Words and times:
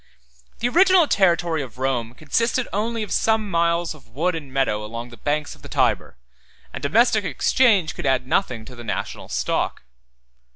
The 0.61 0.67
original 0.69 1.07
territory 1.07 1.61
of 1.61 1.77
Rome 1.77 2.15
consisted 2.15 2.67
only 2.73 3.03
of 3.03 3.11
some 3.11 3.51
miles 3.51 3.93
of 3.93 4.07
wood 4.07 4.33
and 4.33 4.51
meadow 4.51 4.83
along 4.83 5.09
the 5.11 5.15
banks 5.17 5.53
of 5.53 5.61
the 5.61 5.69
Tyber; 5.69 6.17
and 6.73 6.81
domestic 6.81 7.23
exchange 7.23 7.93
could 7.93 8.07
add 8.07 8.25
nothing 8.25 8.65
to 8.65 8.75
the 8.75 8.83
national 8.83 9.29
stock. 9.29 9.83